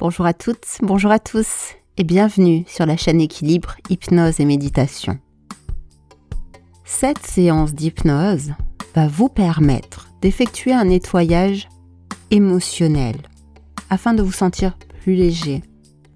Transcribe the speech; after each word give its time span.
Bonjour 0.00 0.26
à 0.26 0.32
toutes, 0.32 0.78
bonjour 0.80 1.10
à 1.10 1.18
tous 1.18 1.74
et 1.96 2.04
bienvenue 2.04 2.62
sur 2.68 2.86
la 2.86 2.96
chaîne 2.96 3.20
Équilibre, 3.20 3.74
Hypnose 3.90 4.38
et 4.38 4.44
Méditation. 4.44 5.18
Cette 6.84 7.26
séance 7.26 7.74
d'hypnose 7.74 8.52
va 8.94 9.08
vous 9.08 9.28
permettre 9.28 10.08
d'effectuer 10.22 10.72
un 10.72 10.84
nettoyage 10.84 11.68
émotionnel 12.30 13.16
afin 13.90 14.14
de 14.14 14.22
vous 14.22 14.30
sentir 14.30 14.78
plus 15.02 15.16
léger, 15.16 15.64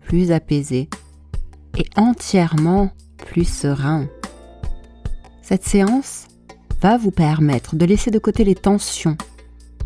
plus 0.04 0.30
apaisé 0.30 0.88
et 1.76 1.86
entièrement 1.96 2.92
plus 3.16 3.48
serein. 3.48 4.06
Cette 5.42 5.64
séance 5.64 6.28
va 6.80 6.98
vous 6.98 7.10
permettre 7.10 7.74
de 7.74 7.84
laisser 7.84 8.12
de 8.12 8.20
côté 8.20 8.44
les 8.44 8.54
tensions 8.54 9.16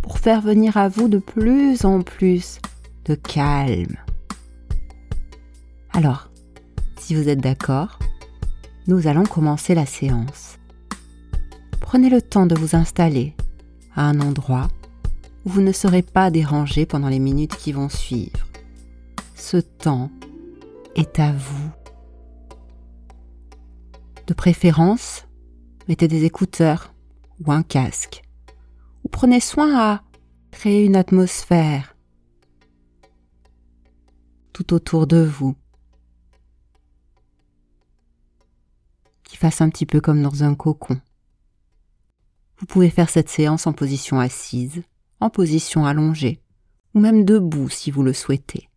pour 0.02 0.18
faire 0.18 0.42
venir 0.42 0.76
à 0.76 0.90
vous 0.90 1.08
de 1.08 1.16
plus 1.16 1.86
en 1.86 2.02
plus 2.02 2.58
de 3.06 3.14
calme. 3.14 3.96
Alors, 5.92 6.28
si 6.98 7.14
vous 7.14 7.28
êtes 7.28 7.40
d'accord, 7.40 7.98
nous 8.88 9.06
allons 9.06 9.24
commencer 9.24 9.74
la 9.74 9.86
séance. 9.86 10.58
Prenez 11.80 12.10
le 12.10 12.20
temps 12.20 12.46
de 12.46 12.56
vous 12.56 12.74
installer 12.74 13.34
à 13.94 14.08
un 14.08 14.20
endroit 14.20 14.68
où 15.44 15.50
vous 15.50 15.60
ne 15.60 15.72
serez 15.72 16.02
pas 16.02 16.30
dérangé 16.30 16.84
pendant 16.84 17.08
les 17.08 17.20
minutes 17.20 17.56
qui 17.56 17.72
vont 17.72 17.88
suivre. 17.88 18.48
Ce 19.36 19.58
temps 19.58 20.10
est 20.96 21.20
à 21.20 21.32
vous. 21.32 21.70
De 24.26 24.34
préférence, 24.34 25.26
mettez 25.88 26.08
des 26.08 26.24
écouteurs 26.24 26.92
ou 27.44 27.52
un 27.52 27.62
casque, 27.62 28.22
ou 29.04 29.08
prenez 29.08 29.38
soin 29.38 29.78
à 29.78 30.02
créer 30.50 30.84
une 30.84 30.96
atmosphère 30.96 31.95
tout 34.56 34.72
autour 34.72 35.06
de 35.06 35.18
vous, 35.18 35.54
qui 39.22 39.36
fasse 39.36 39.60
un 39.60 39.68
petit 39.68 39.84
peu 39.84 40.00
comme 40.00 40.22
dans 40.22 40.44
un 40.44 40.54
cocon. 40.54 40.98
Vous 42.56 42.64
pouvez 42.64 42.88
faire 42.88 43.10
cette 43.10 43.28
séance 43.28 43.66
en 43.66 43.74
position 43.74 44.18
assise, 44.18 44.82
en 45.20 45.28
position 45.28 45.84
allongée, 45.84 46.40
ou 46.94 47.00
même 47.00 47.26
debout 47.26 47.68
si 47.68 47.90
vous 47.90 48.02
le 48.02 48.14
souhaitez. 48.14 48.70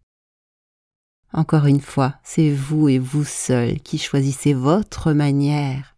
Encore 1.32 1.66
une 1.66 1.80
fois, 1.80 2.16
c'est 2.24 2.52
vous 2.52 2.90
et 2.90 3.00
vous 3.00 3.24
seul 3.24 3.80
qui 3.80 4.00
choisissez 4.00 4.54
votre 4.54 5.14
manière 5.14 5.96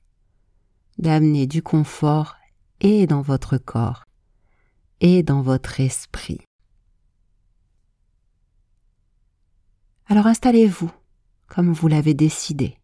d'amener 0.99 1.47
du 1.47 1.63
confort 1.63 2.35
et 2.81 3.07
dans 3.07 3.23
votre 3.23 3.57
corps 3.57 4.05
et 4.99 5.23
dans 5.23 5.41
votre 5.41 5.79
esprit. 5.79 6.41
Alors 10.11 10.27
installez-vous 10.27 10.91
comme 11.47 11.71
vous 11.71 11.87
l'avez 11.87 12.13
décidé. 12.13 12.77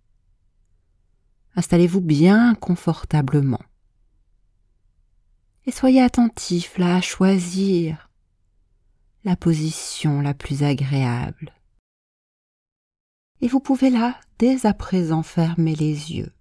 Installez-vous 1.58 2.00
bien 2.00 2.56
confortablement. 2.56 3.60
Et 5.66 5.74
soyez 5.74 6.02
attentif 6.02 6.78
là 6.78 6.96
à 6.96 7.02
choisir 7.02 8.10
la 9.26 9.36
position 9.36 10.22
la 10.22 10.34
plus 10.34 10.64
agréable. 10.64 11.52
Et 13.42 13.50
vous 13.50 13.60
pouvez 13.60 13.90
là, 13.90 14.18
dès 14.40 14.66
à 14.66 14.74
présent, 14.74 15.22
fermer 15.22 15.76
les 15.76 16.14
yeux. 16.14 16.32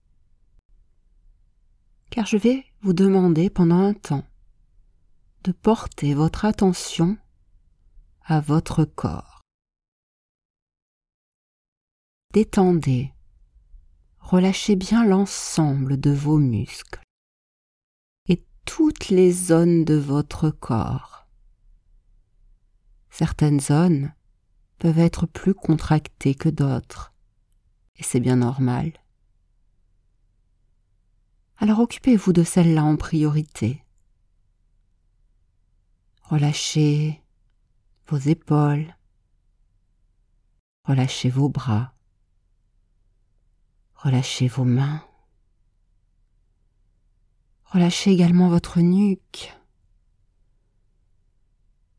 Car 2.11 2.27
je 2.27 2.37
vais 2.37 2.65
vous 2.83 2.93
demander 2.93 3.51
pendant 3.51 3.81
un 3.81 3.95
temps 3.95 4.25
de 5.43 5.51
porter 5.51 6.15
votre 6.15 6.45
attention 6.45 7.19
à 8.25 8.39
votre 8.39 8.85
corps. 8.85 9.36
Détendez, 12.37 13.15
relâchez 14.19 14.77
bien 14.77 15.07
l'ensemble 15.07 15.99
de 15.99 16.11
vos 16.11 16.37
muscles 16.37 17.01
et 18.29 18.45
toutes 18.67 19.09
les 19.09 19.33
zones 19.33 19.87
de 19.87 19.95
votre 19.95 20.51
corps. 20.51 21.27
Certaines 23.09 23.59
zones 23.59 24.13
peuvent 24.79 24.99
être 24.99 25.25
plus 25.25 25.55
contractées 25.55 26.35
que 26.35 26.51
d'autres, 26.51 27.15
et 27.97 28.03
c'est 28.03 28.21
bien 28.21 28.37
normal. 28.37 28.93
Alors 31.57 31.79
occupez-vous 31.79 32.35
de 32.35 32.45
celle-là 32.45 32.85
en 32.85 32.97
priorité. 32.97 33.83
Relâchez 36.21 37.23
vos 38.09 38.19
épaules, 38.19 38.95
relâchez 40.85 41.31
vos 41.31 41.49
bras, 41.49 41.96
Relâchez 43.97 44.47
vos 44.47 44.65
mains. 44.65 45.03
Relâchez 47.65 48.13
également 48.13 48.49
votre 48.49 48.81
nuque 48.81 49.55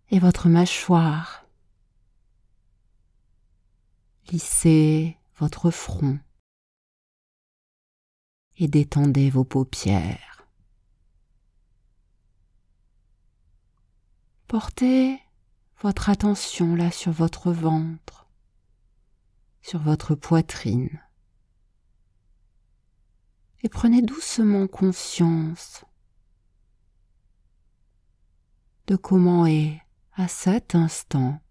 et 0.10 0.20
votre 0.20 0.48
mâchoire. 0.48 1.46
Lissez 4.30 5.18
votre 5.38 5.72
front 5.72 6.20
et 8.58 8.68
détendez 8.68 9.30
vos 9.30 9.44
paupières. 9.44 10.48
Portez 14.48 15.20
votre 15.82 16.10
attention 16.10 16.76
là 16.76 16.92
sur 16.92 17.12
votre 17.12 17.52
ventre, 17.52 18.28
sur 19.62 19.80
votre 19.80 20.16
poitrine 20.16 21.02
et 23.68 23.70
prenez 23.70 24.02
doucement 24.02 24.66
conscience 24.66 25.84
de 28.88 28.96
comment 28.96 29.46
est 29.46 29.82
à 30.14 30.30
cet 30.30 30.74
instant 30.74 31.42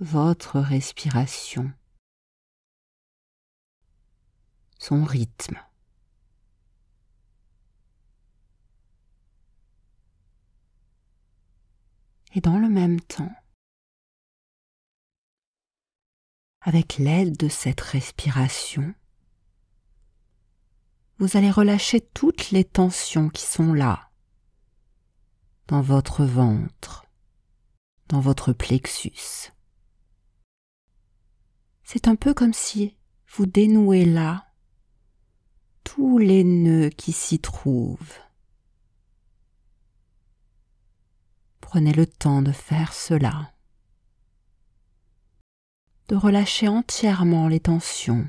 votre 0.00 0.58
respiration, 0.58 1.72
son 4.80 5.04
rythme. 5.04 5.62
Et 12.34 12.40
dans 12.40 12.58
le 12.58 12.68
même 12.68 13.00
temps, 13.00 13.32
avec 16.62 16.98
l'aide 16.98 17.36
de 17.36 17.48
cette 17.48 17.82
respiration, 17.82 18.96
vous 21.20 21.36
allez 21.36 21.50
relâcher 21.50 22.00
toutes 22.00 22.50
les 22.50 22.64
tensions 22.64 23.28
qui 23.28 23.44
sont 23.44 23.74
là, 23.74 24.08
dans 25.68 25.82
votre 25.82 26.24
ventre, 26.24 27.04
dans 28.08 28.20
votre 28.20 28.54
plexus. 28.54 29.52
C'est 31.84 32.08
un 32.08 32.16
peu 32.16 32.32
comme 32.32 32.54
si 32.54 32.96
vous 33.28 33.44
dénouez 33.44 34.06
là 34.06 34.46
tous 35.84 36.16
les 36.16 36.42
nœuds 36.42 36.88
qui 36.88 37.12
s'y 37.12 37.38
trouvent. 37.38 38.18
Prenez 41.60 41.92
le 41.92 42.06
temps 42.06 42.40
de 42.40 42.52
faire 42.52 42.94
cela, 42.94 43.52
de 46.08 46.16
relâcher 46.16 46.68
entièrement 46.68 47.46
les 47.46 47.60
tensions 47.60 48.26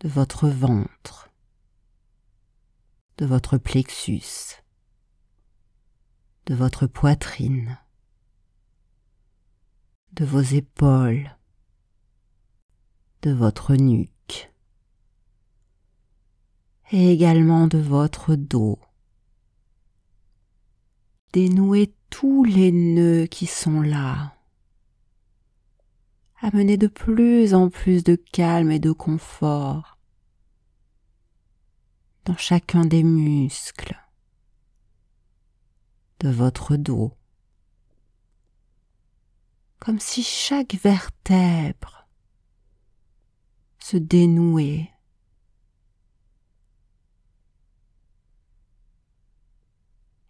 de 0.00 0.08
votre 0.08 0.48
ventre, 0.48 1.30
de 3.18 3.26
votre 3.26 3.58
plexus, 3.58 4.62
de 6.46 6.54
votre 6.54 6.86
poitrine, 6.86 7.78
de 10.14 10.24
vos 10.24 10.40
épaules, 10.40 11.36
de 13.22 13.30
votre 13.30 13.74
nuque 13.74 14.50
et 16.90 17.12
également 17.12 17.66
de 17.66 17.78
votre 17.78 18.36
dos. 18.36 18.78
Dénouez 21.34 21.94
tous 22.08 22.42
les 22.44 22.72
nœuds 22.72 23.26
qui 23.26 23.46
sont 23.46 23.82
là. 23.82 24.34
Amenez 26.42 26.78
de 26.78 26.86
plus 26.86 27.52
en 27.52 27.68
plus 27.68 28.02
de 28.02 28.16
calme 28.16 28.70
et 28.70 28.78
de 28.78 28.92
confort 28.92 29.98
dans 32.24 32.36
chacun 32.36 32.86
des 32.86 33.02
muscles 33.02 33.98
de 36.20 36.30
votre 36.30 36.76
dos, 36.76 37.14
comme 39.78 40.00
si 40.00 40.22
chaque 40.22 40.76
vertèbre 40.76 42.08
se 43.78 43.98
dénouait. 43.98 44.90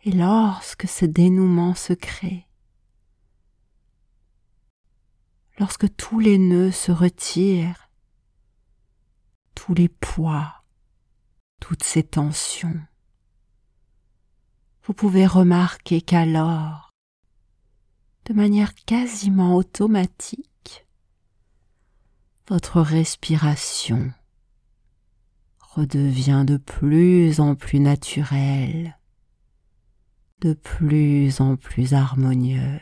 Et 0.03 0.11
lorsque 0.13 0.89
ce 0.89 1.05
dénouement 1.05 1.75
se 1.77 1.93
crée, 1.93 2.50
lorsque 5.61 5.95
tous 5.95 6.21
les 6.21 6.39
nœuds 6.39 6.73
se 6.73 6.91
retirent, 6.91 7.91
tous 9.55 9.75
les 9.75 9.91
poids, 9.91 10.65
toutes 11.61 11.83
ces 11.83 12.03
tensions, 12.03 12.81
vous 14.85 14.95
pouvez 14.95 15.27
remarquer 15.27 16.01
qu'alors, 16.01 16.91
de 18.25 18.33
manière 18.33 18.75
quasiment 18.75 19.55
automatique, 19.55 20.87
votre 22.49 22.81
respiration 22.81 24.15
redevient 25.59 26.45
de 26.47 26.57
plus 26.57 27.39
en 27.39 27.55
plus 27.55 27.81
naturelle, 27.81 28.99
de 30.41 30.55
plus 30.55 31.43
en 31.43 31.57
plus 31.57 31.93
harmonieuse, 31.93 32.81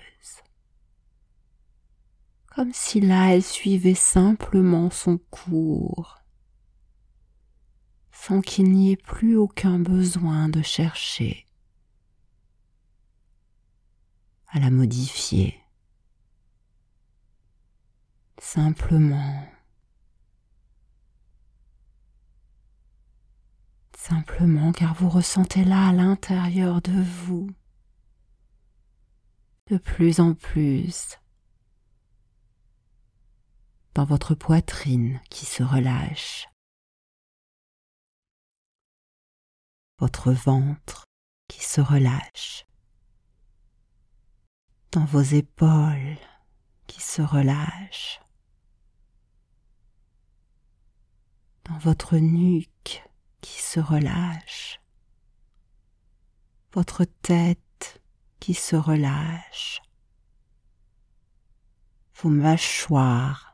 comme 2.59 2.73
si 2.73 3.01
là 3.01 3.37
elle 3.37 3.45
suivait 3.45 3.95
simplement 3.95 4.91
son 4.91 5.19
cours, 5.31 6.19
sans 8.11 8.41
qu'il 8.41 8.73
n'y 8.73 8.91
ait 8.91 8.97
plus 8.97 9.37
aucun 9.37 9.79
besoin 9.79 10.49
de 10.49 10.61
chercher 10.61 11.47
à 14.49 14.59
la 14.59 14.71
modifier. 14.71 15.57
Simplement, 18.39 19.47
simplement 23.97 24.73
car 24.73 24.95
vous 24.95 25.09
ressentez 25.11 25.65
là 25.65 25.91
à 25.91 25.93
l'intérieur 25.93 26.83
de 26.83 27.03
vous 27.03 27.53
de 29.69 29.79
plus 29.79 30.19
en 30.19 30.35
plus 30.35 31.21
dans 33.99 34.05
votre 34.05 34.37
poitrine 34.37 35.21
qui 35.29 35.45
se 35.45 35.65
relâche, 35.65 36.49
votre 39.99 40.31
ventre 40.31 41.05
qui 41.49 41.65
se 41.65 41.81
relâche, 41.81 42.65
dans 44.93 45.05
vos 45.05 45.23
épaules 45.23 46.17
qui 46.87 47.03
se 47.03 47.23
relâchent, 47.23 48.21
dans 51.65 51.79
votre 51.79 52.19
nuque 52.19 53.03
qui 53.41 53.61
se 53.61 53.81
relâche, 53.81 54.81
votre 56.73 57.05
tête 57.05 58.01
qui 58.39 58.55
se 58.55 58.77
relâche, 58.77 59.83
vos 62.15 62.29
mâchoires, 62.29 63.48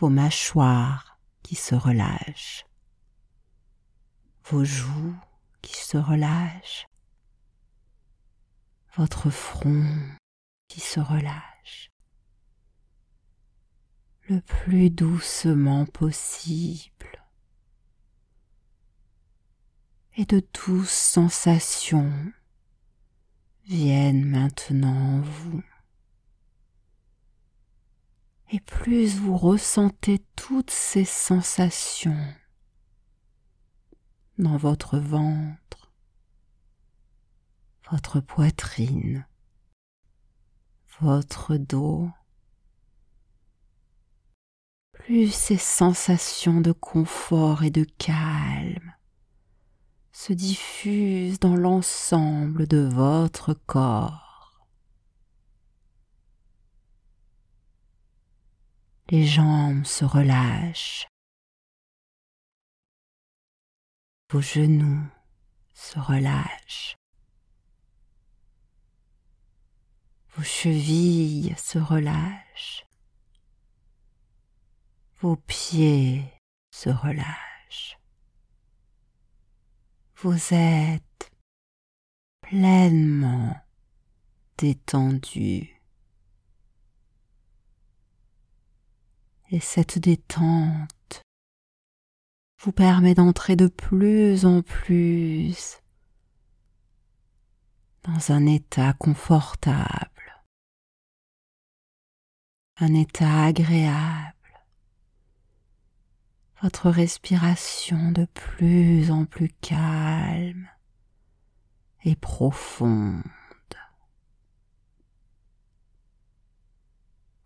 vos 0.00 0.08
mâchoires 0.08 1.20
qui 1.42 1.54
se 1.54 1.74
relâchent, 1.74 2.64
vos 4.44 4.64
joues 4.64 5.14
qui 5.60 5.76
se 5.76 5.98
relâchent, 5.98 6.86
votre 8.96 9.28
front 9.28 9.86
qui 10.68 10.80
se 10.80 11.00
relâche. 11.00 11.90
Le 14.22 14.40
plus 14.40 14.88
doucement 14.88 15.84
possible. 15.84 17.22
Et 20.16 20.24
de 20.24 20.42
douces 20.54 20.88
sensations 20.88 22.32
viennent 23.66 24.24
maintenant 24.24 25.18
en 25.18 25.20
vous. 25.20 25.62
Et 28.52 28.58
plus 28.58 29.16
vous 29.16 29.36
ressentez 29.36 30.20
toutes 30.34 30.72
ces 30.72 31.04
sensations 31.04 32.34
dans 34.38 34.56
votre 34.56 34.98
ventre, 34.98 35.92
votre 37.88 38.18
poitrine, 38.18 39.24
votre 41.00 41.56
dos, 41.56 42.10
plus 44.92 45.32
ces 45.32 45.56
sensations 45.56 46.60
de 46.60 46.72
confort 46.72 47.62
et 47.62 47.70
de 47.70 47.84
calme 47.98 48.94
se 50.12 50.32
diffuse 50.32 51.38
dans 51.38 51.54
l'ensemble 51.54 52.66
de 52.66 52.78
votre 52.78 53.54
corps. 53.54 54.29
Les 59.10 59.26
jambes 59.26 59.84
se 59.84 60.04
relâchent. 60.04 61.06
Vos 64.30 64.40
genoux 64.40 65.06
se 65.74 65.98
relâchent. 65.98 66.96
Vos 70.30 70.44
chevilles 70.44 71.54
se 71.58 71.78
relâchent. 71.78 72.86
Vos 75.20 75.36
pieds 75.36 76.24
se 76.70 76.88
relâchent 76.88 77.50
vous 80.22 80.52
êtes 80.52 81.32
pleinement 82.42 83.56
détendu. 84.58 85.79
Et 89.50 89.60
cette 89.60 89.98
détente 89.98 91.22
vous 92.62 92.72
permet 92.72 93.14
d'entrer 93.14 93.56
de 93.56 93.66
plus 93.66 94.44
en 94.46 94.62
plus 94.62 95.80
dans 98.04 98.32
un 98.32 98.46
état 98.46 98.92
confortable, 98.94 100.44
un 102.78 102.94
état 102.94 103.44
agréable 103.44 104.34
votre 106.62 106.90
respiration 106.90 108.12
de 108.12 108.26
plus 108.26 109.10
en 109.10 109.24
plus 109.24 109.50
calme 109.60 110.68
et 112.04 112.16
profonde. 112.16 113.22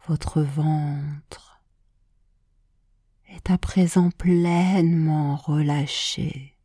Votre 0.06 0.42
ventre 0.42 1.53
est 3.34 3.50
à 3.50 3.58
présent 3.58 4.10
pleinement 4.10 5.36
relâché, 5.36 6.56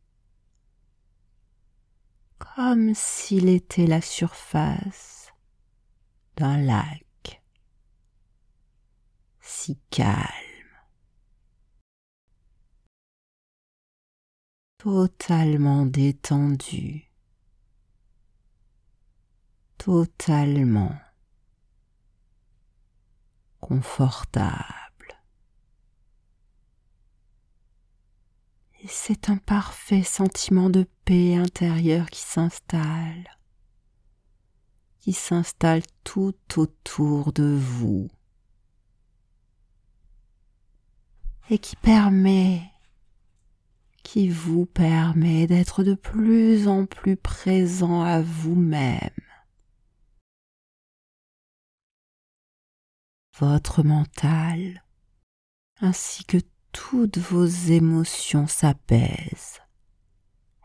comme 2.38 2.94
s'il 2.94 3.48
était 3.48 3.86
la 3.86 4.00
surface 4.00 5.32
d'un 6.36 6.58
lac 6.58 7.42
si 9.40 9.78
calme. 9.90 10.50
totalement 14.80 15.84
détendu, 15.84 17.04
totalement 19.76 20.98
confortable. 23.60 24.89
Et 28.82 28.88
c'est 28.88 29.28
un 29.28 29.36
parfait 29.36 30.02
sentiment 30.02 30.70
de 30.70 30.86
paix 31.04 31.36
intérieure 31.36 32.08
qui 32.08 32.20
s'installe, 32.20 33.28
qui 35.00 35.12
s'installe 35.12 35.82
tout 36.02 36.34
autour 36.56 37.32
de 37.32 37.58
vous 37.58 38.08
et 41.50 41.58
qui 41.58 41.76
permet 41.76 42.62
qui 44.02 44.28
vous 44.28 44.66
permet 44.66 45.46
d'être 45.46 45.84
de 45.84 45.94
plus 45.94 46.66
en 46.66 46.86
plus 46.86 47.16
présent 47.16 48.02
à 48.02 48.22
vous-même. 48.22 49.10
Votre 53.38 53.82
mental 53.82 54.82
ainsi 55.80 56.24
que 56.24 56.38
toutes 56.72 57.18
vos 57.18 57.46
émotions 57.46 58.46
s'apaisent, 58.46 59.60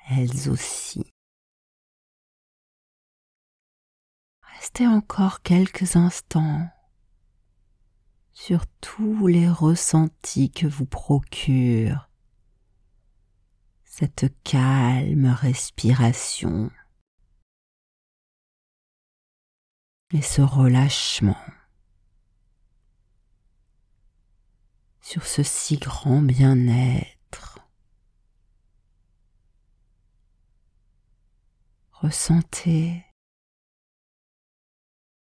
elles 0.10 0.50
aussi. 0.50 1.04
Restez 4.42 4.88
encore 4.88 5.42
quelques 5.42 5.96
instants 5.96 6.70
sur 8.32 8.66
tous 8.82 9.28
les 9.28 9.50
ressentis 9.50 10.52
que 10.52 10.68
vous 10.68 10.86
procure 10.86 12.10
cette 13.86 14.26
calme 14.44 15.28
respiration 15.28 16.70
et 20.12 20.22
ce 20.22 20.42
relâchement 20.42 21.38
sur 25.06 25.28
ce 25.28 25.44
si 25.44 25.78
grand 25.78 26.20
bien-être. 26.20 27.60
Ressentez 31.92 33.06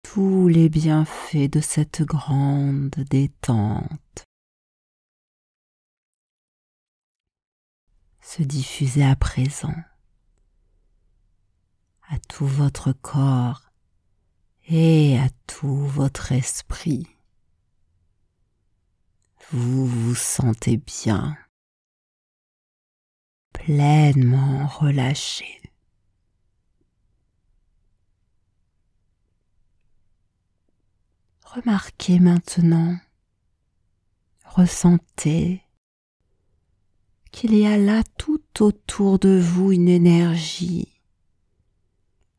tous 0.05 0.47
les 0.47 0.69
bienfaits 0.69 1.51
de 1.51 1.59
cette 1.59 2.03
grande 2.03 2.95
détente 3.11 4.25
se 8.21 8.45
diffuser 8.45 9.05
à 9.05 9.17
présent 9.17 9.75
à 12.09 12.21
tout 12.29 12.47
votre 12.47 12.93
corps 12.93 13.63
et 14.69 15.19
à 15.19 15.29
tout 15.49 15.75
votre 15.75 16.31
esprit. 16.31 17.16
Vous 19.53 19.87
vous 19.87 20.17
sentez 20.17 20.77
bien, 20.77 21.39
pleinement 23.53 24.67
relâché. 24.67 25.63
Remarquez 31.45 32.19
maintenant, 32.19 32.99
ressentez 34.45 35.63
qu'il 37.31 37.55
y 37.55 37.67
a 37.67 37.79
là 37.79 38.03
tout 38.19 38.43
autour 38.59 39.21
de 39.21 39.39
vous 39.39 39.71
une 39.71 39.89
énergie. 39.89 41.01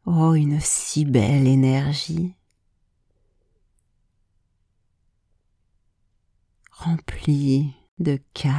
Oh, 0.06 0.34
une 0.34 0.60
si 0.60 1.06
belle 1.06 1.48
énergie. 1.48 2.36
Remplie 6.80 7.74
de 7.98 8.20
calme. 8.36 8.54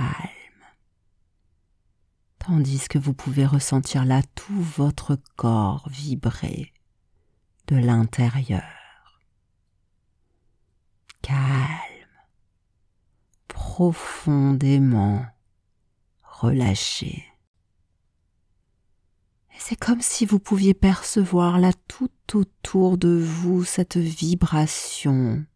Tandis 2.40 2.88
que 2.88 2.98
vous 2.98 3.14
pouvez 3.14 3.46
ressentir 3.46 4.04
là 4.04 4.22
tout 4.34 4.60
votre 4.60 5.16
corps 5.37 5.88
vibrer 5.88 6.72
de 7.68 7.76
l'intérieur 7.76 8.64
calme, 11.22 11.78
profondément 13.46 15.25
relâché. 16.25 17.25
Et 19.54 19.60
c'est 19.60 19.76
comme 19.76 20.00
si 20.00 20.26
vous 20.26 20.40
pouviez 20.40 20.75
percevoir 20.75 21.60
là 21.60 21.70
tout 21.87 22.10
autour 22.34 22.98
de 22.98 23.16
vous 23.16 23.62
cette 23.62 23.96
vibration 23.96 25.46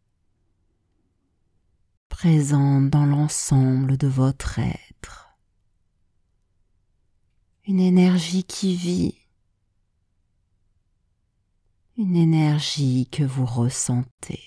présente 2.23 2.89
dans 2.89 3.05
l'ensemble 3.05 3.97
de 3.97 4.07
votre 4.07 4.61
être. 4.61 5.37
Une 7.67 7.81
énergie 7.81 8.45
qui 8.45 8.77
vit, 8.77 9.19
une 11.97 12.15
énergie 12.15 13.09
que 13.11 13.25
vous 13.25 13.45
ressentez. 13.45 14.45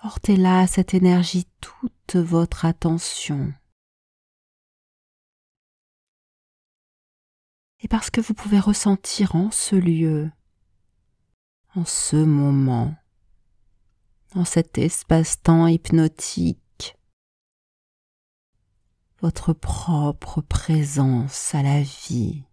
Portez 0.00 0.38
là 0.38 0.66
cette 0.66 0.94
énergie 0.94 1.46
toute 1.60 2.16
votre 2.16 2.64
attention. 2.64 3.52
Et 7.80 7.88
parce 7.88 8.08
que 8.08 8.22
vous 8.22 8.32
pouvez 8.32 8.60
ressentir 8.60 9.34
en 9.36 9.50
ce 9.50 9.76
lieu, 9.76 10.30
en 11.74 11.84
ce 11.84 12.16
moment, 12.16 12.96
dans 14.34 14.44
cet 14.44 14.78
espace-temps 14.78 15.66
hypnotique, 15.66 16.96
votre 19.20 19.52
propre 19.52 20.40
présence 20.40 21.54
à 21.54 21.62
la 21.62 21.82
vie, 21.82 22.44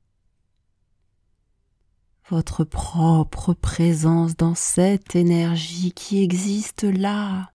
votre 2.30 2.64
propre 2.64 3.54
présence 3.54 4.36
dans 4.36 4.56
cette 4.56 5.16
énergie 5.16 5.92
qui 5.92 6.24
existe 6.24 6.84
là, 6.84 7.52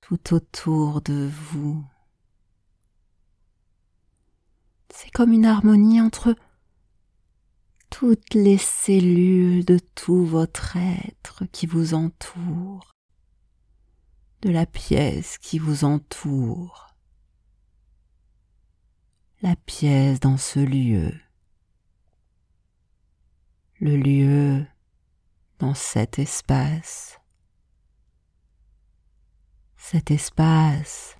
tout 0.00 0.34
autour 0.34 1.00
de 1.00 1.30
vous. 1.50 1.84
C'est 4.94 5.10
comme 5.10 5.32
une 5.32 5.46
harmonie 5.46 6.00
entre 6.00 6.34
toutes 7.90 8.34
les 8.34 8.58
cellules 8.58 9.64
de 9.64 9.78
tout 9.94 10.24
votre 10.24 10.76
être 10.76 11.44
qui 11.52 11.66
vous 11.66 11.94
entoure, 11.94 12.94
de 14.42 14.50
la 14.50 14.66
pièce 14.66 15.38
qui 15.38 15.58
vous 15.58 15.84
entoure, 15.84 16.94
la 19.42 19.56
pièce 19.56 20.20
dans 20.20 20.36
ce 20.36 20.60
lieu. 20.60 21.12
Le 23.80 23.96
lieu 23.96 24.66
dans 25.60 25.74
cet 25.74 26.18
espace, 26.18 27.20
cet 29.76 30.10
espace 30.10 31.16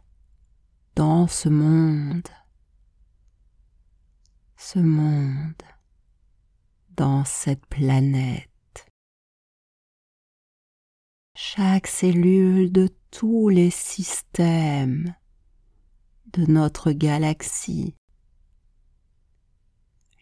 dans 0.96 1.28
ce 1.28 1.48
monde, 1.48 2.28
ce 4.56 4.80
monde 4.80 5.62
dans 6.98 7.24
cette 7.24 7.64
planète. 7.66 8.50
Chaque 11.34 11.86
cellule 11.86 12.70
de 12.70 12.90
tous 13.10 13.48
les 13.48 13.70
systèmes 13.70 15.14
de 16.32 16.44
notre 16.44 16.92
galaxie 16.92 17.94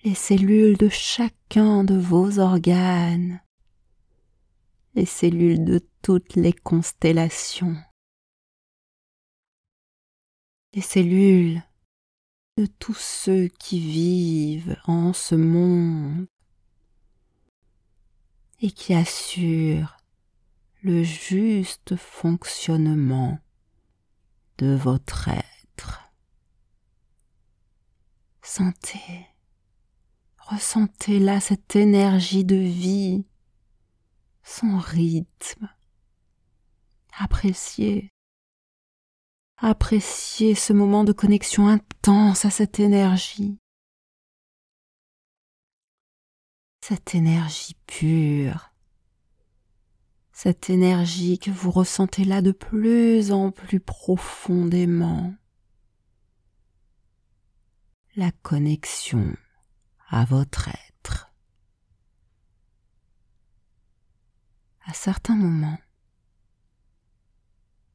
les 0.06 0.14
cellules 0.14 0.76
de 0.76 0.88
chacun 0.88 1.82
de 1.82 1.96
vos 1.96 2.38
organes, 2.38 3.42
les 4.94 5.04
cellules 5.04 5.64
de 5.64 5.80
toutes 6.00 6.36
les 6.36 6.52
constellations, 6.52 7.76
les 10.74 10.80
cellules 10.80 11.60
de 12.56 12.66
tous 12.66 12.94
ceux 12.94 13.48
qui 13.48 13.80
vivent 13.80 14.76
en 14.84 15.12
ce 15.12 15.34
monde 15.34 16.28
et 18.66 18.72
qui 18.72 18.94
assurent 18.94 19.96
le 20.82 21.04
juste 21.04 21.94
fonctionnement 21.94 23.38
de 24.58 24.74
votre 24.74 25.28
être. 25.28 26.10
Sentez 28.42 29.28
Ressentez 30.38 31.20
là 31.20 31.38
cette 31.40 31.76
énergie 31.76 32.44
de 32.44 32.56
vie, 32.56 33.24
son 34.42 34.78
rythme. 34.78 35.68
Appréciez, 37.18 38.10
appréciez 39.58 40.56
ce 40.56 40.72
moment 40.72 41.04
de 41.04 41.12
connexion 41.12 41.68
intense 41.68 42.44
à 42.44 42.50
cette 42.50 42.80
énergie. 42.80 43.58
Cette 46.88 47.16
énergie 47.16 47.74
pure, 47.88 48.70
cette 50.30 50.70
énergie 50.70 51.40
que 51.40 51.50
vous 51.50 51.72
ressentez 51.72 52.24
là 52.24 52.42
de 52.42 52.52
plus 52.52 53.32
en 53.32 53.50
plus 53.50 53.80
profondément. 53.80 55.34
La 58.14 58.30
connexion 58.30 59.34
à 60.10 60.24
votre 60.26 60.68
être. 60.68 61.34
À 64.86 64.92
certains 64.92 65.34
moments, 65.34 65.80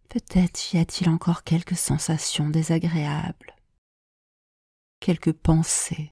peut-être 0.10 0.74
y 0.74 0.79
a-t-il 0.79 1.10
encore 1.10 1.45
quelques 1.45 1.77
sensations 1.77 2.50
désagréables, 2.50 3.55
quelques 5.00 5.31
pensées, 5.31 6.12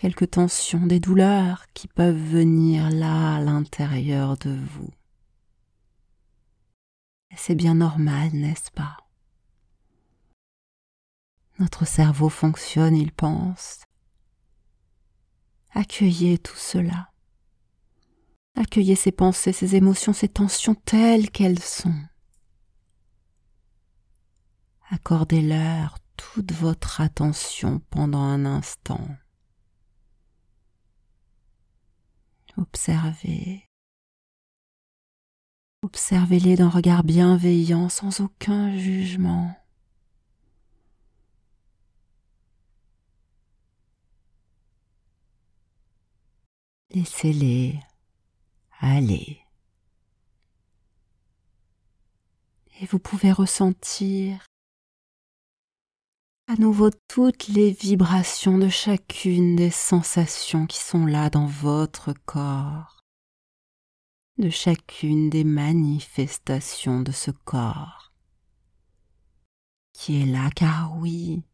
quelques 0.00 0.30
tensions, 0.30 0.86
des 0.86 0.98
douleurs 0.98 1.66
qui 1.74 1.86
peuvent 1.86 2.16
venir 2.16 2.88
là 2.88 3.36
à 3.36 3.40
l'intérieur 3.40 4.38
de 4.38 4.50
vous. 4.50 4.88
C'est 7.36 7.54
bien 7.54 7.74
normal, 7.74 8.30
n'est-ce 8.32 8.70
pas? 8.70 8.96
Notre 11.58 11.86
cerveau 11.86 12.30
fonctionne, 12.30 12.96
il 12.96 13.12
pense, 13.12 13.84
Accueillez 15.72 16.38
tout 16.38 16.56
cela. 16.56 17.12
Accueillez 18.56 18.96
ces 18.96 19.12
pensées, 19.12 19.52
ces 19.52 19.76
émotions, 19.76 20.14
ces 20.14 20.28
tensions 20.28 20.74
telles 20.74 21.30
qu'elles 21.30 21.62
sont. 21.62 21.94
Accordez-leur 24.88 25.98
toute 26.16 26.52
votre 26.52 27.02
attention 27.02 27.80
pendant 27.90 28.22
un 28.22 28.46
instant. 28.46 29.06
Observez. 32.60 33.66
Observez-les 35.82 36.56
d'un 36.56 36.68
regard 36.68 37.04
bienveillant 37.04 37.88
sans 37.88 38.20
aucun 38.20 38.76
jugement. 38.76 39.56
Laissez-les 46.90 47.80
aller. 48.78 49.40
Et 52.82 52.84
vous 52.84 52.98
pouvez 52.98 53.32
ressentir 53.32 54.49
à 56.50 56.56
nouveau 56.56 56.90
toutes 57.06 57.46
les 57.46 57.70
vibrations 57.70 58.58
de 58.58 58.68
chacune 58.68 59.54
des 59.54 59.70
sensations 59.70 60.66
qui 60.66 60.78
sont 60.78 61.06
là 61.06 61.30
dans 61.30 61.46
votre 61.46 62.12
corps, 62.26 63.04
de 64.36 64.50
chacune 64.50 65.30
des 65.30 65.44
manifestations 65.44 67.02
de 67.02 67.12
ce 67.12 67.30
corps. 67.30 68.12
Qui 69.92 70.22
est 70.22 70.26
là 70.26 70.50
car 70.50 70.96
oui, 70.96 71.44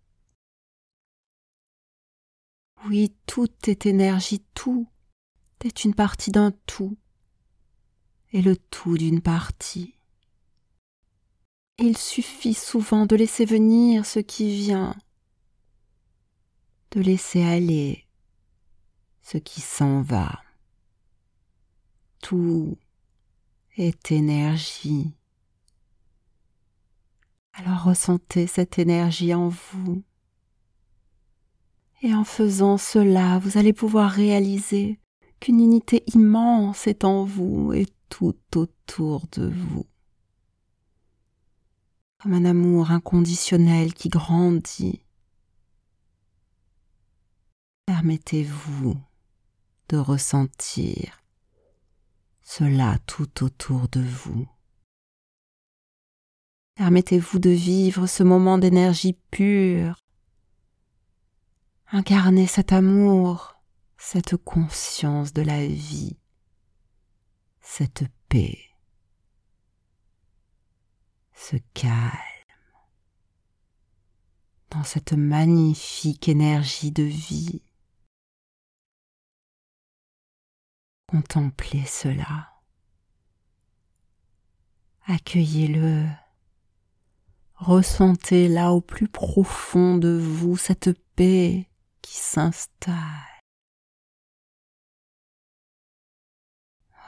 oui, 2.87 3.15
tout 3.27 3.53
est 3.67 3.85
énergie, 3.85 4.43
tout 4.55 4.89
est 5.63 5.85
une 5.85 5.95
partie 5.95 6.31
d'un 6.31 6.53
tout. 6.65 6.97
Et 8.33 8.41
le 8.41 8.57
tout 8.57 8.97
d'une 8.97 9.21
partie. 9.21 9.96
Il 11.79 11.99
suffit 11.99 12.55
souvent 12.55 13.05
de 13.05 13.17
laisser 13.17 13.45
venir 13.45 14.07
ce 14.07 14.19
qui 14.19 14.49
vient, 14.49 14.97
de 16.93 17.03
laisser 17.03 17.43
aller 17.43 18.07
ce 19.21 19.37
qui 19.37 19.61
s'en 19.61 20.01
va. 20.01 20.41
Tout 22.23 22.79
est 23.77 24.11
énergie. 24.11 25.13
Alors 27.53 27.85
ressentez 27.85 28.47
cette 28.47 28.79
énergie 28.79 29.35
en 29.35 29.49
vous. 29.49 30.03
Et 32.01 32.15
en 32.15 32.25
faisant 32.25 32.79
cela, 32.79 33.39
vous 33.39 33.59
allez 33.59 33.75
pouvoir 33.75 34.11
réaliser 34.11 34.99
qu'une 35.41 35.61
unité 35.61 36.05
immense 36.15 36.87
est 36.87 37.05
en 37.05 37.25
vous 37.25 37.75
et 37.75 37.87
tout 38.09 38.35
autour 38.55 39.27
de 39.33 39.49
vous. 39.49 39.85
Comme 42.23 42.33
un 42.33 42.45
amour 42.45 42.91
inconditionnel 42.91 43.95
qui 43.95 44.09
grandit. 44.09 45.03
Permettez-vous 47.87 48.99
de 49.89 49.97
ressentir 49.97 51.23
cela 52.43 52.99
tout 53.07 53.45
autour 53.45 53.89
de 53.89 54.01
vous. 54.01 54.49
Permettez-vous 56.75 57.39
de 57.39 57.51
vivre 57.51 58.07
ce 58.07 58.23
moment 58.23 58.59
d'énergie 58.59 59.19
pure. 59.31 59.97
Incarnez 61.89 62.47
cet 62.47 62.73
amour 62.73 63.57
cette 63.99 64.37
conscience 64.37 65.33
de 65.33 65.43
la 65.43 65.67
vie, 65.67 66.17
cette 67.61 68.05
paix, 68.29 68.59
ce 71.49 71.57
calme, 71.75 72.11
dans 74.71 74.83
cette 74.83 75.13
magnifique 75.13 76.29
énergie 76.29 76.91
de 76.91 77.05
vie. 77.05 77.63
Contemplez 81.07 81.85
cela. 81.85 82.51
Accueillez-le. 85.05 86.09
Ressentez 87.55 88.49
là 88.49 88.73
au 88.73 88.81
plus 88.81 89.09
profond 89.09 89.99
de 89.99 90.19
vous 90.19 90.57
cette 90.57 91.01
paix 91.15 91.71
qui 92.03 92.17
s'installe. 92.17 92.97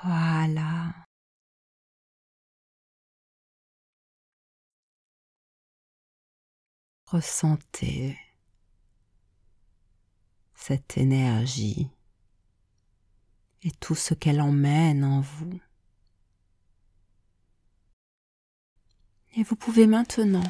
Voilà. 0.04 1.07
Ressentez 7.10 8.18
cette 10.54 10.98
énergie 10.98 11.88
et 13.62 13.70
tout 13.70 13.94
ce 13.94 14.12
qu'elle 14.12 14.42
emmène 14.42 15.04
en 15.04 15.22
vous. 15.22 15.58
Et 19.36 19.42
vous 19.42 19.56
pouvez 19.56 19.86
maintenant 19.86 20.44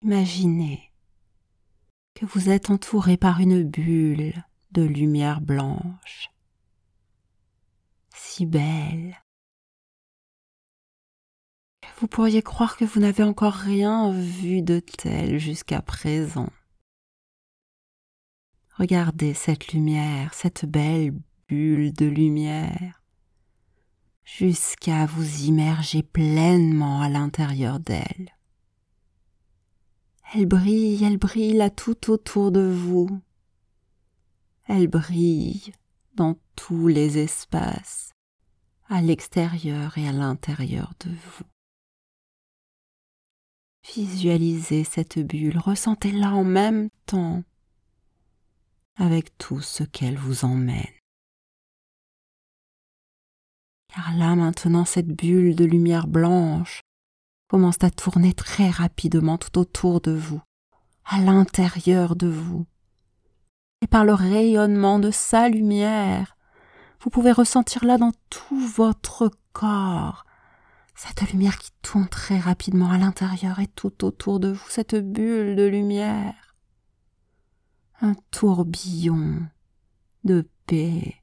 imaginer 0.00 0.90
que 2.14 2.24
vous 2.24 2.48
êtes 2.48 2.70
entouré 2.70 3.18
par 3.18 3.40
une 3.40 3.62
bulle 3.62 4.42
de 4.72 4.80
lumière 4.84 5.42
blanche, 5.42 6.30
si 8.14 8.46
belle, 8.46 9.22
vous 12.00 12.06
pourriez 12.06 12.40
croire 12.40 12.78
que 12.78 12.86
vous 12.86 12.98
n'avez 12.98 13.22
encore 13.22 13.52
rien 13.52 14.10
vu 14.10 14.62
de 14.62 14.80
tel 14.80 15.38
jusqu'à 15.38 15.82
présent. 15.82 16.48
Regardez 18.78 19.34
cette 19.34 19.74
lumière, 19.74 20.32
cette 20.32 20.64
belle 20.64 21.12
bulle 21.46 21.92
de 21.92 22.06
lumière, 22.06 23.02
jusqu'à 24.24 25.04
vous 25.04 25.42
immerger 25.42 26.02
pleinement 26.02 27.02
à 27.02 27.10
l'intérieur 27.10 27.78
d'elle. 27.80 28.34
Elle 30.34 30.46
brille, 30.46 31.04
elle 31.04 31.18
brille 31.18 31.52
là 31.52 31.68
tout 31.68 32.10
autour 32.10 32.50
de 32.50 32.62
vous. 32.62 33.10
Elle 34.68 34.88
brille 34.88 35.74
dans 36.14 36.38
tous 36.56 36.88
les 36.88 37.18
espaces, 37.18 38.12
à 38.88 39.02
l'extérieur 39.02 39.98
et 39.98 40.08
à 40.08 40.12
l'intérieur 40.12 40.94
de 41.00 41.10
vous. 41.10 41.49
Visualisez 43.86 44.84
cette 44.84 45.18
bulle, 45.18 45.58
ressentez-la 45.58 46.32
en 46.34 46.44
même 46.44 46.90
temps 47.06 47.42
avec 48.96 49.36
tout 49.38 49.60
ce 49.60 49.82
qu'elle 49.82 50.16
vous 50.16 50.44
emmène. 50.44 50.84
Car 53.88 54.14
là 54.16 54.36
maintenant 54.36 54.84
cette 54.84 55.08
bulle 55.08 55.56
de 55.56 55.64
lumière 55.64 56.06
blanche 56.06 56.82
commence 57.48 57.82
à 57.82 57.90
tourner 57.90 58.34
très 58.34 58.70
rapidement 58.70 59.38
tout 59.38 59.58
autour 59.58 60.00
de 60.00 60.12
vous, 60.12 60.40
à 61.04 61.18
l'intérieur 61.18 62.14
de 62.14 62.28
vous. 62.28 62.66
Et 63.82 63.86
par 63.86 64.04
le 64.04 64.12
rayonnement 64.12 64.98
de 64.98 65.10
sa 65.10 65.48
lumière, 65.48 66.36
vous 67.00 67.10
pouvez 67.10 67.32
ressentir 67.32 67.84
là 67.84 67.96
dans 67.96 68.12
tout 68.28 68.60
votre 68.60 69.30
corps 69.52 70.26
cette 71.02 71.32
lumière 71.32 71.56
qui 71.56 71.70
tourne 71.80 72.08
très 72.08 72.38
rapidement 72.38 72.90
à 72.90 72.98
l'intérieur 72.98 73.58
et 73.58 73.68
tout 73.68 74.04
autour 74.04 74.38
de 74.38 74.48
vous, 74.52 74.68
cette 74.68 74.94
bulle 74.94 75.56
de 75.56 75.66
lumière, 75.66 76.54
un 78.02 78.12
tourbillon 78.30 79.48
de 80.24 80.46
paix 80.66 81.16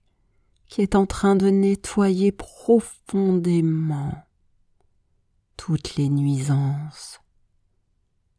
qui 0.65 0.81
est 0.81 0.95
en 0.95 1.05
train 1.05 1.35
de 1.35 1.51
nettoyer 1.51 2.31
profondément 2.31 4.15
toutes 5.57 5.95
les 5.95 6.09
nuisances, 6.09 7.19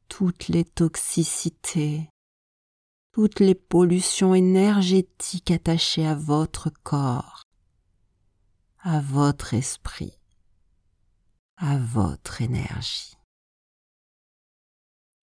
toutes 0.08 0.48
les 0.48 0.64
toxicités, 0.64 2.10
toutes 3.12 3.38
les 3.38 3.54
pollutions 3.54 4.34
énergétiques 4.34 5.52
attachées 5.52 6.04
à 6.04 6.16
votre 6.16 6.68
corps, 6.82 7.44
à 8.80 9.00
votre 9.00 9.54
esprit, 9.54 10.17
à 11.58 11.76
votre 11.78 12.40
énergie. 12.40 13.16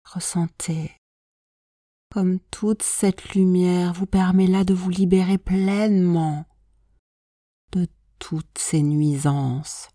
Ressentez 0.04 0.92
comme 2.12 2.38
toute 2.38 2.82
cette 2.84 3.34
lumière 3.34 3.92
vous 3.92 4.06
permet 4.06 4.46
là 4.46 4.62
de 4.62 4.72
vous 4.72 4.90
libérer 4.90 5.36
pleinement 5.36 6.46
de 7.72 7.88
toutes 8.20 8.56
ces 8.56 8.82
nuisances, 8.82 9.88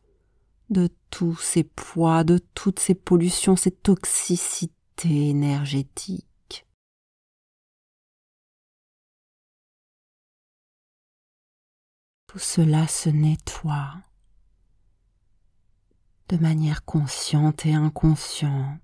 de 0.70 0.90
tous 1.12 1.38
ces 1.38 1.64
poids, 1.64 2.26
de 2.26 2.38
toutes 2.54 2.80
ces 2.80 2.96
pollutions, 2.96 3.56
ces 3.56 3.72
toxicités 3.72 5.30
énergétiques. 5.30 6.66
Tout 12.28 12.40
cela 12.40 12.88
se 12.88 13.10
nettoie 13.10 13.96
de 16.30 16.38
manière 16.38 16.86
consciente 16.86 17.66
et 17.66 17.74
inconsciente. 17.74 18.80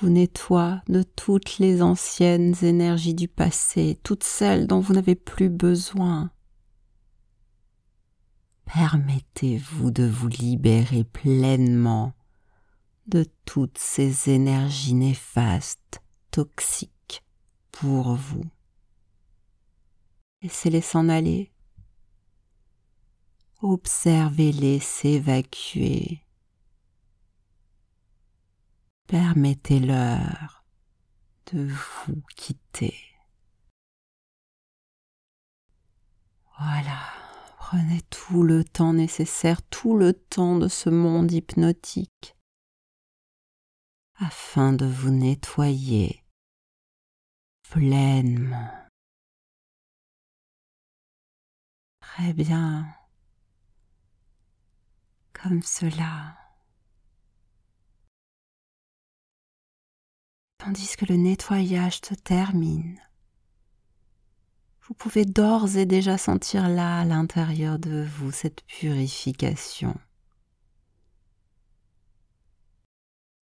vous 0.00 0.08
nettoie 0.08 0.82
de 0.88 1.02
toutes 1.02 1.58
les 1.58 1.82
anciennes 1.82 2.54
énergies 2.62 3.14
du 3.14 3.28
passé, 3.28 4.00
toutes 4.02 4.24
celles 4.24 4.66
dont 4.66 4.80
vous 4.80 4.94
n'avez 4.94 5.14
plus 5.14 5.50
besoin. 5.50 6.30
Permettez-vous 8.64 9.90
de 9.90 10.04
vous 10.04 10.28
libérer 10.28 11.04
pleinement 11.04 12.14
de 13.06 13.26
toutes 13.44 13.78
ces 13.78 14.30
énergies 14.30 14.94
néfastes, 14.94 16.02
toxiques 16.30 17.22
pour 17.70 18.14
vous. 18.14 18.44
Laissez-les 20.42 20.80
s'en 20.80 21.08
aller. 21.08 21.52
Observez-les 23.60 24.80
s'évacuer. 24.80 26.22
Permettez-leur 29.10 30.64
de 31.52 31.66
vous 31.66 32.22
quitter. 32.36 32.94
Voilà, 36.60 37.00
prenez 37.58 38.02
tout 38.02 38.44
le 38.44 38.62
temps 38.62 38.92
nécessaire, 38.92 39.62
tout 39.62 39.98
le 39.98 40.12
temps 40.12 40.60
de 40.60 40.68
ce 40.68 40.90
monde 40.90 41.32
hypnotique 41.32 42.36
afin 44.14 44.72
de 44.72 44.86
vous 44.86 45.10
nettoyer 45.10 46.24
pleinement. 47.68 48.70
Très 51.98 52.32
bien. 52.32 52.86
Comme 55.32 55.62
cela. 55.62 56.39
Tandis 60.62 60.94
que 60.98 61.06
le 61.06 61.16
nettoyage 61.16 62.02
se 62.04 62.12
termine, 62.14 63.00
vous 64.82 64.92
pouvez 64.92 65.24
d'ores 65.24 65.78
et 65.78 65.86
déjà 65.86 66.18
sentir 66.18 66.68
là 66.68 67.00
à 67.00 67.04
l'intérieur 67.06 67.78
de 67.78 68.04
vous 68.04 68.30
cette 68.30 68.60
purification. 68.66 69.98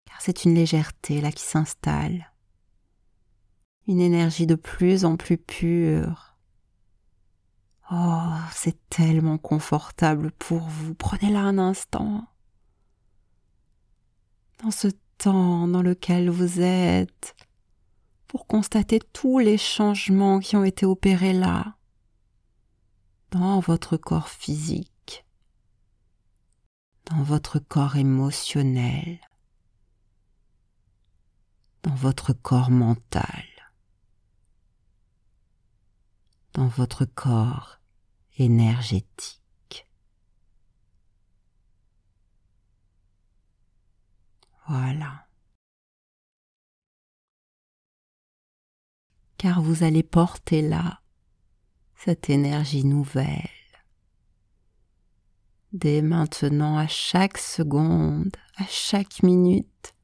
Car 0.06 0.22
c'est 0.22 0.44
une 0.44 0.54
légèreté 0.54 1.20
là 1.20 1.30
qui 1.30 1.44
s'installe, 1.44 2.32
une 3.86 4.00
énergie 4.00 4.46
de 4.46 4.54
plus 4.54 5.04
en 5.04 5.18
plus 5.18 5.36
pure. 5.36 6.38
Oh, 7.90 8.32
c'est 8.52 8.88
tellement 8.88 9.36
confortable 9.36 10.32
pour 10.32 10.60
vous. 10.60 10.94
Prenez-la 10.94 11.40
un 11.40 11.58
instant. 11.58 12.26
Dans 14.62 14.70
ce 14.70 14.88
dans 15.18 15.82
lequel 15.82 16.30
vous 16.30 16.60
êtes 16.60 17.36
pour 18.26 18.46
constater 18.46 18.98
tous 19.12 19.38
les 19.38 19.58
changements 19.58 20.40
qui 20.40 20.56
ont 20.56 20.64
été 20.64 20.86
opérés 20.86 21.32
là, 21.32 21.76
dans 23.30 23.60
votre 23.60 23.96
corps 23.96 24.28
physique, 24.28 25.24
dans 27.04 27.22
votre 27.22 27.58
corps 27.58 27.96
émotionnel, 27.96 29.20
dans 31.82 31.94
votre 31.94 32.32
corps 32.32 32.70
mental, 32.70 33.44
dans 36.54 36.68
votre 36.68 37.04
corps 37.04 37.80
énergétique. 38.38 39.41
Voilà. 44.72 45.26
Car 49.36 49.60
vous 49.60 49.84
allez 49.84 50.02
porter 50.02 50.62
là 50.62 51.02
cette 51.94 52.30
énergie 52.30 52.86
nouvelle. 52.86 53.50
Dès 55.74 56.00
maintenant, 56.00 56.78
à 56.78 56.86
chaque 56.86 57.36
seconde, 57.36 58.34
à 58.56 58.64
chaque 58.64 59.22
minute, 59.22 59.94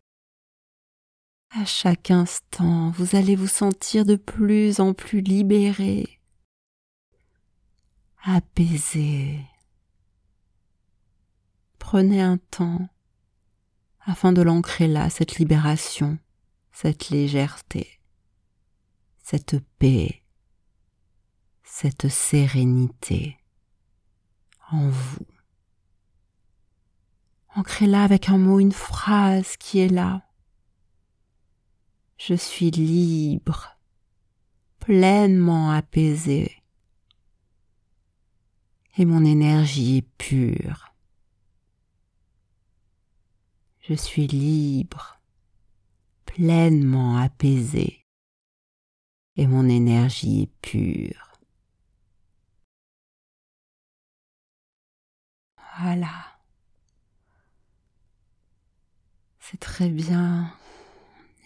à 1.48 1.64
chaque 1.64 2.10
instant, 2.10 2.90
vous 2.90 3.16
allez 3.16 3.36
vous 3.36 3.48
sentir 3.48 4.04
de 4.04 4.16
plus 4.16 4.80
en 4.80 4.92
plus 4.92 5.22
libéré, 5.22 6.20
apaisé. 8.22 9.46
Prenez 11.78 12.20
un 12.20 12.36
temps 12.36 12.90
afin 14.08 14.32
de 14.32 14.40
l'ancrer 14.40 14.88
là, 14.88 15.10
cette 15.10 15.36
libération, 15.36 16.18
cette 16.72 17.10
légèreté, 17.10 18.00
cette 19.22 19.56
paix, 19.78 20.22
cette 21.62 22.08
sérénité 22.08 23.36
en 24.70 24.88
vous. 24.88 25.26
Ancrez-la 27.54 28.02
avec 28.02 28.30
un 28.30 28.38
mot, 28.38 28.60
une 28.60 28.72
phrase 28.72 29.58
qui 29.58 29.80
est 29.80 29.88
là. 29.88 30.22
Je 32.16 32.34
suis 32.34 32.70
libre, 32.70 33.76
pleinement 34.80 35.70
apaisé, 35.70 36.62
et 38.96 39.04
mon 39.04 39.22
énergie 39.24 39.98
est 39.98 40.08
pure. 40.16 40.87
Je 43.88 43.94
suis 43.94 44.26
libre, 44.26 45.18
pleinement 46.26 47.16
apaisé, 47.16 48.04
et 49.36 49.46
mon 49.46 49.66
énergie 49.66 50.42
est 50.42 50.52
pure. 50.60 51.32
Voilà. 55.80 56.38
C'est 59.38 59.60
très 59.60 59.88
bien. 59.88 60.52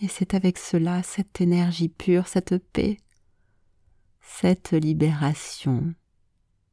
Et 0.00 0.08
c'est 0.08 0.34
avec 0.34 0.58
cela, 0.58 1.04
cette 1.04 1.40
énergie 1.40 1.90
pure, 1.90 2.26
cette 2.26 2.58
paix, 2.58 2.96
cette 4.20 4.72
libération 4.72 5.94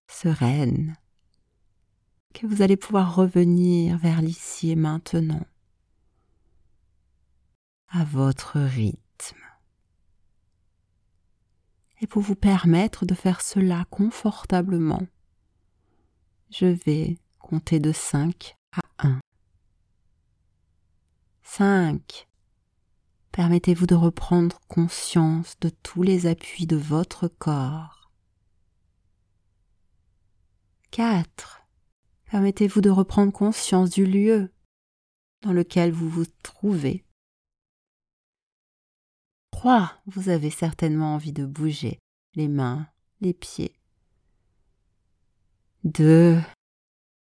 sereine, 0.08 0.98
que 2.34 2.48
vous 2.48 2.64
allez 2.64 2.78
pouvoir 2.78 3.14
revenir 3.14 4.00
vers 4.00 4.24
l'ici 4.24 4.72
et 4.72 4.76
maintenant 4.76 5.46
à 7.92 8.04
votre 8.04 8.60
rythme. 8.60 9.00
Et 12.02 12.08
pour 12.08 12.22
vous 12.22 12.36
permettre 12.36 13.06
de 13.06 13.14
faire 13.14 13.42
cela 13.42 13.86
confortablement, 13.90 15.06
je 16.50 16.66
vais 16.66 17.18
compter 17.40 17.80
de 17.80 17.92
5 17.92 18.56
à 18.72 19.08
1. 19.08 19.20
5. 21.44 22.28
Permettez-vous 23.32 23.86
de 23.86 23.96
reprendre 23.96 24.60
conscience 24.68 25.60
de 25.60 25.70
tous 25.70 26.04
les 26.04 26.26
appuis 26.26 26.68
de 26.68 26.78
votre 26.78 27.28
corps. 27.28 28.12
4. 30.92 31.68
Permettez-vous 32.26 32.82
de 32.82 32.90
reprendre 32.90 33.32
conscience 33.34 33.90
du 33.90 34.06
lieu 34.06 34.52
dans 35.42 35.54
lequel 35.54 35.92
vous 35.92 36.10
vous 36.10 36.26
trouvez 36.44 37.04
3. 39.60 39.92
Vous 40.06 40.30
avez 40.30 40.52
certainement 40.52 41.16
envie 41.16 41.34
de 41.34 41.46
bouger 41.46 42.00
les 42.34 42.48
mains, 42.48 42.88
les 43.20 43.34
pieds. 43.34 43.76
2. 45.84 46.40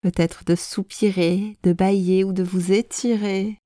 Peut-être 0.01 0.43
de 0.43 0.53
soupirer, 0.53 1.57
de 1.63 1.73
bailler 1.73 2.23
ou 2.23 2.31
de 2.31 2.43
vous 2.43 2.71
étirer. 2.71 3.57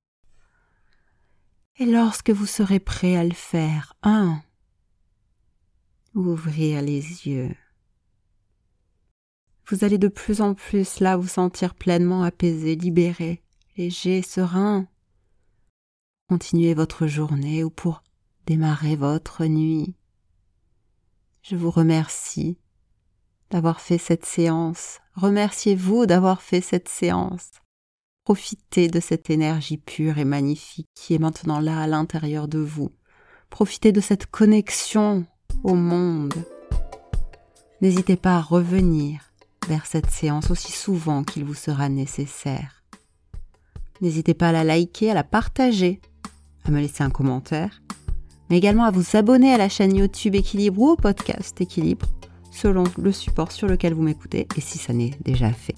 Et 1.77 1.85
lorsque 1.85 2.29
vous 2.29 2.45
serez 2.45 2.79
prêt 2.79 3.17
à 3.17 3.25
le 3.25 3.33
faire, 3.33 3.97
1. 4.01 4.41
Ouvrir 6.15 6.81
les 6.81 7.27
yeux. 7.27 7.53
Vous 9.67 9.83
allez 9.83 9.97
de 9.97 10.07
plus 10.07 10.39
en 10.39 10.53
plus 10.53 11.01
là 11.01 11.17
vous 11.17 11.27
sentir 11.27 11.75
pleinement 11.75 12.23
apaisé, 12.23 12.77
libéré, 12.77 13.43
léger, 13.75 14.21
serein. 14.21 14.87
Continuez 16.29 16.73
votre 16.73 17.07
journée 17.07 17.65
ou 17.65 17.69
pour 17.69 18.03
démarrer 18.45 18.95
votre 18.95 19.45
nuit. 19.45 19.95
Je 21.41 21.55
vous 21.55 21.71
remercie 21.71 22.57
d'avoir 23.49 23.81
fait 23.81 23.97
cette 23.97 24.25
séance. 24.25 24.99
Remerciez-vous 25.15 26.05
d'avoir 26.05 26.41
fait 26.41 26.61
cette 26.61 26.89
séance. 26.89 27.51
Profitez 28.23 28.87
de 28.87 28.99
cette 28.99 29.29
énergie 29.29 29.77
pure 29.77 30.17
et 30.17 30.25
magnifique 30.25 30.87
qui 30.95 31.13
est 31.13 31.19
maintenant 31.19 31.59
là 31.59 31.81
à 31.81 31.87
l'intérieur 31.87 32.47
de 32.47 32.59
vous. 32.59 32.91
Profitez 33.49 33.91
de 33.91 34.01
cette 34.01 34.27
connexion 34.27 35.25
au 35.63 35.75
monde. 35.75 36.33
N'hésitez 37.81 38.15
pas 38.15 38.37
à 38.37 38.41
revenir 38.41 39.33
vers 39.67 39.85
cette 39.85 40.09
séance 40.09 40.49
aussi 40.49 40.71
souvent 40.71 41.23
qu'il 41.23 41.43
vous 41.43 41.53
sera 41.53 41.89
nécessaire. 41.89 42.83
N'hésitez 44.01 44.33
pas 44.33 44.49
à 44.49 44.51
la 44.51 44.63
liker, 44.63 45.11
à 45.11 45.13
la 45.13 45.23
partager 45.23 46.01
à 46.65 46.71
me 46.71 46.79
laisser 46.79 47.03
un 47.03 47.09
commentaire, 47.09 47.81
mais 48.53 48.59
également 48.59 48.83
à 48.83 48.91
vous 48.91 49.17
abonner 49.17 49.51
à 49.51 49.57
la 49.57 49.67
chaîne 49.67 49.95
YouTube 49.95 50.35
Équilibre 50.35 50.79
ou 50.79 50.89
au 50.89 50.95
podcast 50.95 51.59
Équilibre, 51.59 52.05
selon 52.51 52.83
le 52.99 53.11
support 53.11 53.51
sur 53.51 53.67
lequel 53.67 53.95
vous 53.95 54.03
m'écoutez, 54.03 54.47
et 54.55 54.61
si 54.61 54.77
ça 54.77 54.93
n'est 54.93 55.17
déjà 55.25 55.51
fait. 55.51 55.73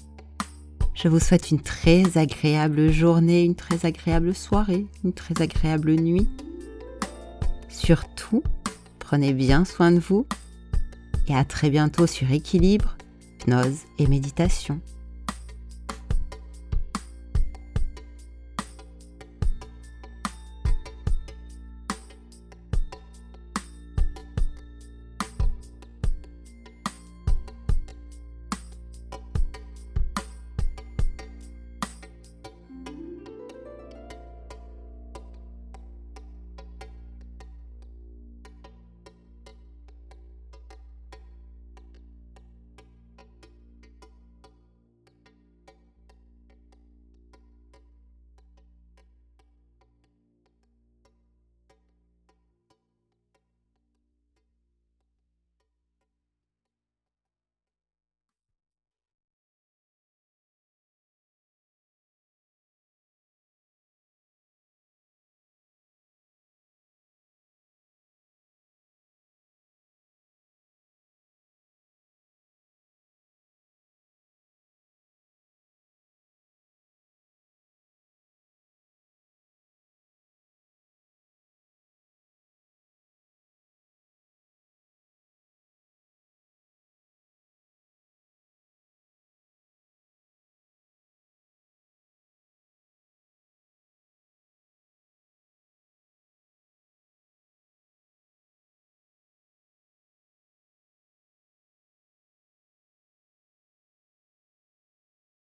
Je 0.92 1.08
vous 1.08 1.18
souhaite 1.18 1.50
une 1.50 1.62
très 1.62 2.18
agréable 2.18 2.92
journée, 2.92 3.44
une 3.44 3.54
très 3.54 3.86
agréable 3.86 4.34
soirée, 4.34 4.84
une 5.04 5.14
très 5.14 5.40
agréable 5.40 5.94
nuit. 5.94 6.28
Surtout, 7.70 8.42
prenez 8.98 9.32
bien 9.32 9.64
soin 9.64 9.90
de 9.90 9.98
vous 9.98 10.26
et 11.28 11.34
à 11.34 11.46
très 11.46 11.70
bientôt 11.70 12.06
sur 12.06 12.30
Équilibre, 12.30 12.98
Hypnose 13.40 13.84
et 13.98 14.06
Méditation. 14.06 14.82